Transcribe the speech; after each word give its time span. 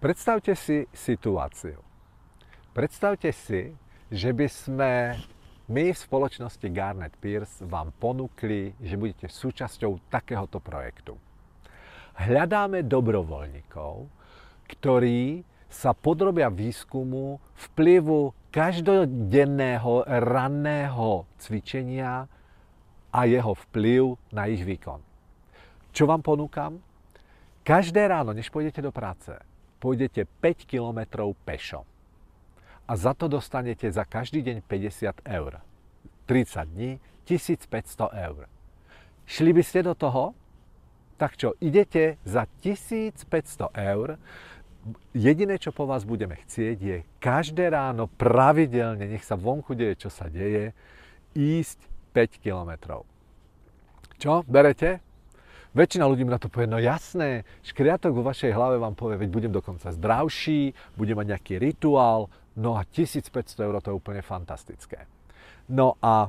Predstavte 0.00 0.56
si 0.56 0.88
situáciu. 0.96 1.76
Predstavte 2.72 3.36
si, 3.36 3.68
že 4.08 4.32
by 4.32 4.46
sme 4.48 4.92
my 5.68 5.92
v 5.92 5.98
spoločnosti 6.08 6.64
Garnet 6.72 7.12
Pierce 7.20 7.60
vám 7.68 7.92
ponúkli, 8.00 8.72
že 8.80 8.96
budete 8.96 9.28
súčasťou 9.28 10.08
takéhoto 10.08 10.56
projektu. 10.56 11.20
Hľadáme 12.16 12.80
dobrovoľníkov, 12.88 14.08
ktorí 14.72 15.44
sa 15.68 15.92
podrobia 15.92 16.48
výskumu 16.48 17.36
vplyvu 17.68 18.32
každodenného 18.48 20.08
ranného 20.08 21.28
cvičenia 21.36 22.24
a 23.12 23.20
jeho 23.28 23.52
vplyv 23.68 24.16
na 24.32 24.48
ich 24.48 24.64
výkon. 24.64 25.04
Čo 25.92 26.08
vám 26.08 26.24
ponúkam? 26.24 26.80
Každé 27.60 28.08
ráno, 28.08 28.32
než 28.32 28.48
pôjdete 28.48 28.80
do 28.80 28.88
práce, 28.88 29.36
pôjdete 29.80 30.28
5 30.44 30.68
km 30.68 31.32
pešo. 31.48 31.88
A 32.84 32.92
za 32.94 33.16
to 33.16 33.26
dostanete 33.32 33.88
za 33.88 34.04
každý 34.04 34.44
deň 34.44 34.56
50 34.68 35.24
eur. 35.24 35.52
30 36.28 36.68
dní 36.68 36.90
1500 37.26 38.12
eur. 38.28 38.46
Šli 39.24 39.50
by 39.54 39.62
ste 39.62 39.86
do 39.86 39.94
toho? 39.94 40.36
Tak 41.16 41.36
čo, 41.36 41.54
idete 41.60 42.16
za 42.24 42.48
1500 42.64 43.70
eur, 43.76 44.16
jediné, 45.12 45.60
čo 45.60 45.70
po 45.70 45.84
vás 45.84 46.08
budeme 46.08 46.40
chcieť, 46.40 46.78
je 46.80 46.96
každé 47.20 47.70
ráno 47.70 48.08
pravidelne, 48.08 49.04
nech 49.04 49.22
sa 49.22 49.36
vonku 49.36 49.76
deje, 49.76 50.08
čo 50.08 50.10
sa 50.10 50.26
deje, 50.32 50.72
ísť 51.36 51.78
5 52.16 52.42
kilometrov. 52.42 53.04
Čo, 54.16 54.42
berete? 54.48 55.04
Väčšina 55.70 56.02
ľudí 56.02 56.26
mi 56.26 56.34
na 56.34 56.42
to 56.42 56.50
povie, 56.50 56.66
no 56.66 56.82
jasné, 56.82 57.46
škriatok 57.62 58.10
vo 58.10 58.26
vašej 58.26 58.50
hlave 58.50 58.82
vám 58.82 58.98
povie, 58.98 59.22
veď 59.22 59.30
budem 59.30 59.52
dokonca 59.54 59.94
zdravší, 59.94 60.74
budem 60.98 61.14
mať 61.14 61.26
nejaký 61.30 61.54
rituál, 61.62 62.26
no 62.58 62.74
a 62.74 62.82
1500 62.82 63.54
eur 63.62 63.78
to 63.78 63.94
je 63.94 63.98
úplne 64.02 64.18
fantastické. 64.18 65.06
No 65.70 65.94
a 66.02 66.26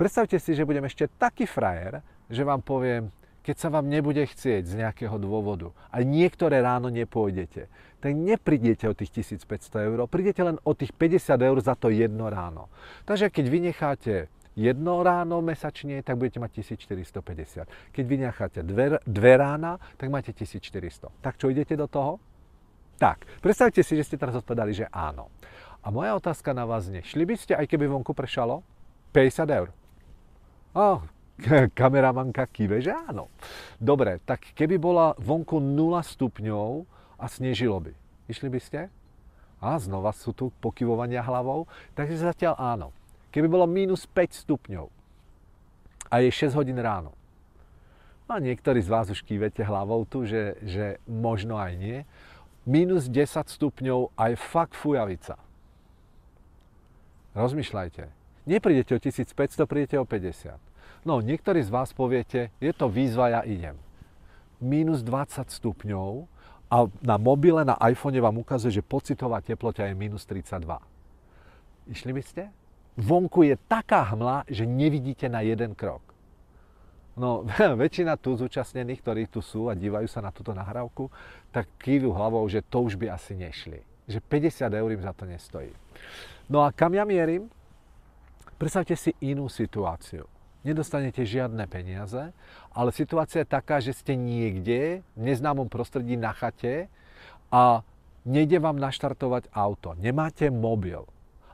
predstavte 0.00 0.40
si, 0.40 0.56
že 0.56 0.64
budem 0.64 0.88
ešte 0.88 1.04
taký 1.20 1.44
frajer, 1.44 2.00
že 2.32 2.48
vám 2.48 2.64
poviem, 2.64 3.12
keď 3.44 3.56
sa 3.60 3.68
vám 3.68 3.92
nebude 3.92 4.24
chcieť 4.24 4.64
z 4.64 4.74
nejakého 4.80 5.20
dôvodu 5.20 5.72
a 5.92 6.00
niektoré 6.00 6.64
ráno 6.64 6.88
nepôjdete, 6.88 7.68
tak 8.00 8.12
neprídete 8.16 8.88
o 8.88 8.96
tých 8.96 9.20
1500 9.20 9.88
eur, 9.88 10.04
prídete 10.08 10.40
len 10.40 10.56
o 10.64 10.72
tých 10.72 10.96
50 10.96 11.36
eur 11.44 11.56
za 11.60 11.76
to 11.76 11.92
jedno 11.92 12.32
ráno. 12.32 12.72
Takže 13.04 13.28
keď 13.28 13.44
vynecháte 13.52 14.32
jedno 14.58 15.06
ráno 15.06 15.38
mesačne, 15.38 16.02
tak 16.02 16.18
budete 16.18 16.42
mať 16.42 16.66
1450. 16.66 17.94
Keď 17.94 18.04
vy 18.04 18.16
necháte 18.18 18.60
dve, 18.66 18.98
dve 19.06 19.32
rána, 19.38 19.78
tak 19.94 20.10
máte 20.10 20.34
1400. 20.34 21.14
Tak 21.22 21.38
čo, 21.38 21.46
idete 21.46 21.78
do 21.78 21.86
toho? 21.86 22.18
Tak, 22.98 23.22
predstavte 23.38 23.86
si, 23.86 23.94
že 23.94 24.02
ste 24.02 24.18
teraz 24.18 24.34
odpovedali, 24.34 24.74
že 24.74 24.90
áno. 24.90 25.30
A 25.86 25.94
moja 25.94 26.18
otázka 26.18 26.50
na 26.50 26.66
vás 26.66 26.90
nie. 26.90 27.06
Šli 27.06 27.22
by 27.22 27.34
ste, 27.38 27.54
aj 27.54 27.70
keby 27.70 27.86
vonku 27.86 28.10
pršalo? 28.10 28.66
50 29.14 29.46
eur. 29.46 29.70
Oh, 30.74 31.06
kameramanka 31.78 32.50
kýve, 32.50 32.82
že 32.82 32.90
áno. 32.90 33.30
Dobre, 33.78 34.18
tak 34.26 34.50
keby 34.58 34.82
bola 34.82 35.14
vonku 35.22 35.62
0 35.62 36.02
stupňov 36.02 36.82
a 37.22 37.24
snežilo 37.30 37.78
by, 37.78 37.94
išli 38.26 38.50
by 38.50 38.58
ste? 38.58 38.80
A 39.62 39.78
znova 39.78 40.10
sú 40.14 40.34
tu 40.34 40.50
pokyvovania 40.58 41.22
hlavou, 41.22 41.70
takže 41.94 42.18
zatiaľ 42.18 42.54
áno. 42.58 42.88
Keby 43.28 43.46
bolo 43.48 43.68
minus 43.68 44.08
5 44.08 44.44
stupňov 44.44 44.86
a 46.08 46.14
je 46.24 46.30
6 46.32 46.56
hodín 46.56 46.80
ráno, 46.80 47.18
a 48.28 48.36
niektorí 48.44 48.84
z 48.84 48.92
vás 48.92 49.08
už 49.08 49.24
kývete 49.24 49.64
hlavou 49.64 50.04
tu, 50.04 50.28
že, 50.28 50.60
že 50.60 51.00
možno 51.08 51.56
aj 51.56 51.72
nie, 51.80 51.98
minus 52.68 53.08
10 53.08 53.48
stupňov 53.48 54.12
a 54.20 54.28
je 54.28 54.36
fakt 54.36 54.76
fujavica. 54.76 55.40
Rozmýšľajte. 57.32 58.04
Neprídete 58.44 58.92
o 58.92 59.00
1500, 59.00 59.64
prídete 59.64 59.96
o 59.96 60.04
50. 60.04 60.60
No, 61.08 61.24
niektorí 61.24 61.64
z 61.64 61.72
vás 61.72 61.96
poviete, 61.96 62.52
je 62.60 62.72
to 62.76 62.92
výzva, 62.92 63.32
ja 63.32 63.40
idem. 63.48 63.80
Minus 64.60 65.00
20 65.00 65.48
stupňov 65.48 66.28
a 66.68 66.84
na 67.00 67.16
mobile, 67.16 67.64
na 67.64 67.80
iPhone 67.80 68.20
vám 68.20 68.44
ukazuje, 68.44 68.76
že 68.76 68.84
pocitová 68.84 69.40
teplota 69.40 69.88
je 69.88 69.96
minus 69.96 70.28
32. 70.28 70.68
Išli 71.88 72.12
by 72.12 72.22
ste? 72.24 72.42
Vonku 72.98 73.46
je 73.46 73.54
taká 73.70 74.02
hmla, 74.12 74.42
že 74.50 74.66
nevidíte 74.66 75.30
na 75.30 75.46
jeden 75.46 75.78
krok. 75.78 76.02
No, 77.18 77.46
väčšina 77.82 78.18
tu 78.18 78.34
zúčastnených, 78.34 79.02
ktorí 79.02 79.22
tu 79.30 79.38
sú 79.38 79.70
a 79.70 79.78
dívajú 79.78 80.10
sa 80.10 80.18
na 80.18 80.34
túto 80.34 80.50
nahrávku, 80.50 81.10
tak 81.54 81.70
kývu 81.78 82.10
hlavou, 82.10 82.42
že 82.50 82.62
to 82.66 82.82
už 82.82 82.98
by 82.98 83.14
asi 83.14 83.38
nešli. 83.38 83.82
Že 84.10 84.18
50 84.26 84.80
eur 84.82 84.90
im 84.90 85.02
za 85.02 85.12
to 85.14 85.24
nestojí. 85.26 85.70
No 86.50 86.66
a 86.66 86.74
kam 86.74 86.94
ja 86.94 87.06
mierim? 87.06 87.46
Predstavte 88.58 88.98
si 88.98 89.14
inú 89.22 89.46
situáciu. 89.46 90.26
Nedostanete 90.66 91.22
žiadne 91.22 91.62
peniaze, 91.70 92.34
ale 92.74 92.90
situácia 92.90 93.46
je 93.46 93.54
taká, 93.54 93.78
že 93.78 93.94
ste 93.94 94.18
niekde 94.18 95.06
v 95.14 95.20
neznámom 95.22 95.70
prostredí 95.70 96.18
na 96.18 96.34
chate 96.34 96.90
a 97.54 97.86
nejde 98.26 98.58
vám 98.58 98.74
naštartovať 98.74 99.54
auto. 99.54 99.94
Nemáte 99.94 100.50
mobil 100.50 101.06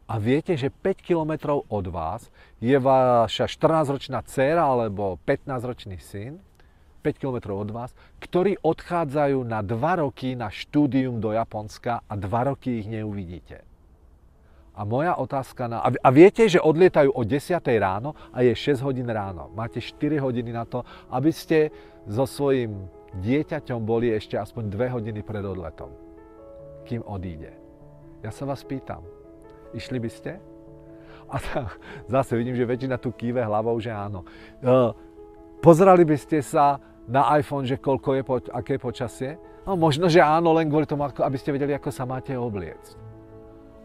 a 0.04 0.20
viete, 0.20 0.52
že 0.52 0.68
5 0.68 1.00
km 1.00 1.64
od 1.64 1.86
vás 1.88 2.28
je 2.60 2.76
vaša 2.76 3.48
14-ročná 3.48 4.20
dcéra 4.24 4.64
alebo 4.64 5.16
15-ročný 5.24 5.96
syn, 5.96 6.44
5 7.00 7.20
km 7.20 7.56
od 7.56 7.70
vás, 7.72 7.92
ktorí 8.20 8.60
odchádzajú 8.60 9.44
na 9.44 9.60
2 9.60 10.04
roky 10.04 10.36
na 10.36 10.48
štúdium 10.48 11.20
do 11.20 11.32
Japonska 11.32 12.04
a 12.04 12.12
2 12.16 12.50
roky 12.52 12.80
ich 12.84 12.88
neuvidíte. 12.88 13.64
A 14.74 14.82
moja 14.82 15.14
otázka 15.14 15.70
na... 15.70 15.78
A 15.84 16.08
viete, 16.10 16.50
že 16.50 16.58
odlietajú 16.58 17.14
o 17.14 17.22
10 17.22 17.62
ráno 17.78 18.18
a 18.34 18.42
je 18.42 18.50
6 18.50 18.82
hodín 18.82 19.06
ráno. 19.06 19.46
Máte 19.54 19.78
4 19.78 20.18
hodiny 20.18 20.50
na 20.50 20.66
to, 20.66 20.82
aby 21.14 21.30
ste 21.30 21.70
so 22.10 22.26
svojím 22.26 22.90
dieťaťom 23.22 23.80
boli 23.86 24.10
ešte 24.10 24.34
aspoň 24.34 24.74
2 24.74 24.96
hodiny 24.98 25.20
pred 25.22 25.46
odletom, 25.46 25.94
kým 26.90 27.06
odíde. 27.06 27.54
Ja 28.26 28.34
sa 28.34 28.48
vás 28.50 28.66
pýtam, 28.66 29.06
Išli 29.74 29.98
by 29.98 30.10
ste? 30.10 30.32
A 31.28 31.36
tak, 31.44 31.76
zase 32.06 32.38
vidím, 32.38 32.54
že 32.54 32.64
väčšina 32.64 32.96
tu 32.96 33.10
kýve 33.10 33.42
hlavou, 33.42 33.76
že 33.82 33.90
áno. 33.90 34.22
E, 34.62 34.72
pozerali 35.58 36.06
by 36.06 36.16
ste 36.16 36.40
sa 36.40 36.78
na 37.04 37.36
iPhone, 37.36 37.68
že 37.68 37.76
koľko 37.76 38.10
je, 38.16 38.22
po, 38.22 38.34
aké 38.54 38.80
počasie? 38.80 39.36
No 39.66 39.76
možno, 39.76 40.08
že 40.08 40.20
áno, 40.20 40.52
len 40.56 40.68
kvôli 40.68 40.88
tomu, 40.88 41.04
aby 41.04 41.36
ste 41.36 41.52
vedeli, 41.52 41.72
ako 41.76 41.90
sa 41.92 42.04
máte 42.04 42.36
obliecť. 42.36 42.96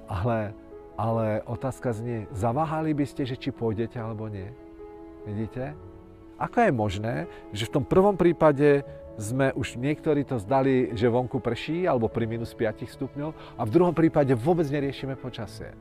Ale, 0.08 0.52
ale 1.00 1.40
otázka 1.48 1.96
znie, 1.96 2.28
zaváhali 2.36 2.92
by 2.96 3.06
ste, 3.08 3.24
že 3.28 3.40
či 3.40 3.50
pôjdete 3.52 3.96
alebo 4.00 4.28
nie? 4.28 4.48
Vidíte? 5.28 5.76
Ako 6.40 6.58
je 6.64 6.72
možné, 6.72 7.16
že 7.52 7.68
v 7.68 7.74
tom 7.80 7.84
prvom 7.84 8.16
prípade 8.16 8.88
sme 9.20 9.52
už 9.52 9.76
niektorí 9.76 10.24
to 10.24 10.40
zdali, 10.40 10.96
že 10.96 11.12
vonku 11.12 11.44
prší 11.44 11.84
alebo 11.84 12.08
pri 12.08 12.24
minus 12.24 12.56
5 12.56 12.88
stupňov 12.88 13.60
a 13.60 13.62
v 13.68 13.74
druhom 13.74 13.92
prípade 13.92 14.32
vôbec 14.32 14.64
neriešime 14.72 15.20
počasie. 15.20 15.76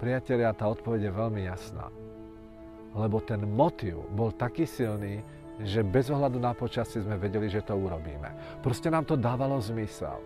Priatelia, 0.00 0.56
tá 0.56 0.64
odpoveď 0.72 1.12
je 1.12 1.12
veľmi 1.12 1.42
jasná. 1.44 1.92
Lebo 2.96 3.20
ten 3.20 3.44
motiv 3.44 4.00
bol 4.16 4.32
taký 4.32 4.64
silný, 4.64 5.20
že 5.60 5.84
bez 5.84 6.08
ohľadu 6.08 6.40
na 6.40 6.56
počasie 6.56 7.04
sme 7.04 7.20
vedeli, 7.20 7.52
že 7.52 7.60
to 7.60 7.76
urobíme. 7.76 8.32
Proste 8.64 8.88
nám 8.88 9.04
to 9.04 9.18
dávalo 9.18 9.60
zmysel. 9.60 10.16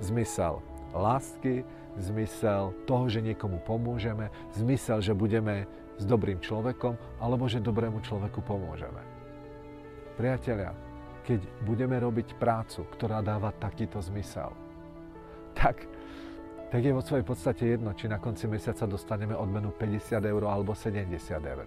Zmysel 0.00 0.64
lásky, 0.94 1.62
zmysel 1.98 2.74
toho, 2.86 3.06
že 3.10 3.22
niekomu 3.22 3.62
pomôžeme, 3.62 4.30
zmysel, 4.54 5.02
že 5.02 5.14
budeme 5.14 5.66
s 6.00 6.04
dobrým 6.08 6.40
človekom, 6.40 7.20
alebo 7.20 7.44
že 7.44 7.60
dobrému 7.60 8.00
človeku 8.00 8.40
pomôžeme. 8.40 9.04
Priatelia, 10.16 10.72
keď 11.20 11.44
budeme 11.68 12.00
robiť 12.00 12.40
prácu, 12.40 12.88
ktorá 12.96 13.20
dáva 13.20 13.52
takýto 13.52 14.00
zmysel, 14.00 14.48
tak, 15.52 15.84
tak 16.72 16.80
je 16.80 16.96
vo 16.96 17.04
svojej 17.04 17.24
podstate 17.24 17.76
jedno, 17.76 17.92
či 17.92 18.08
na 18.08 18.16
konci 18.16 18.48
mesiaca 18.48 18.88
dostaneme 18.88 19.36
odmenu 19.36 19.76
50 19.76 20.24
eur 20.24 20.42
alebo 20.48 20.72
70 20.72 21.12
eur. 21.36 21.66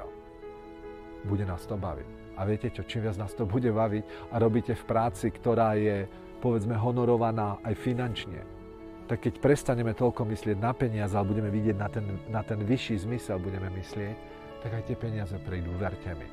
Bude 1.24 1.46
nás 1.46 1.64
to 1.70 1.78
baviť. 1.78 2.10
A 2.34 2.50
viete 2.50 2.74
čo, 2.74 2.82
čím 2.82 3.06
viac 3.06 3.22
nás 3.22 3.38
to 3.38 3.46
bude 3.46 3.70
baviť 3.70 4.34
a 4.34 4.42
robíte 4.42 4.74
v 4.74 4.84
práci, 4.90 5.30
ktorá 5.30 5.78
je 5.78 6.10
povedzme 6.42 6.74
honorovaná 6.76 7.62
aj 7.62 7.78
finančne, 7.78 8.42
tak 9.08 9.28
keď 9.28 9.44
prestaneme 9.44 9.92
toľko 9.92 10.24
myslieť 10.28 10.58
na 10.60 10.72
peniaze, 10.72 11.14
ale 11.14 11.28
budeme 11.28 11.52
vidieť 11.52 11.76
na 11.76 11.88
ten, 11.92 12.06
na 12.32 12.42
ten 12.42 12.60
vyšší 12.60 13.04
zmysel, 13.04 13.40
budeme 13.40 13.68
myslieť, 13.74 14.16
tak 14.64 14.72
aj 14.80 14.84
tie 14.88 14.96
peniaze 14.96 15.36
prídu, 15.44 15.76
verte 15.76 16.12
mi. 16.16 16.28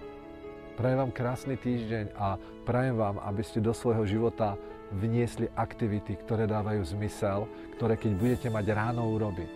Prajem 0.78 0.98
vám 1.02 1.12
krásny 1.12 1.58
týždeň 1.60 2.14
a 2.16 2.38
prajem 2.64 2.96
vám, 2.96 3.20
aby 3.20 3.42
ste 3.44 3.60
do 3.60 3.74
svojho 3.74 4.06
života 4.06 4.56
vniesli 4.94 5.50
aktivity, 5.58 6.16
ktoré 6.16 6.48
dávajú 6.48 6.82
zmysel, 6.96 7.44
ktoré 7.76 7.98
keď 7.98 8.12
budete 8.16 8.48
mať 8.48 8.66
ráno 8.72 9.06
urobiť, 9.12 9.50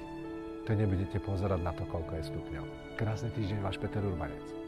to 0.67 0.75
nebudete 0.75 1.19
pozerať 1.23 1.61
na 1.63 1.73
to, 1.73 1.87
koľko 1.89 2.19
je 2.19 2.29
stupňov. 2.29 2.65
Krásny 2.99 3.31
týždeň, 3.35 3.59
váš 3.63 3.81
Peter 3.81 4.03
Urbanec. 4.03 4.64